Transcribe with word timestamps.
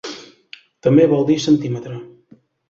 També 0.87 1.05
vol 1.11 1.27
dir 1.29 1.37
centímetre. 1.45 1.99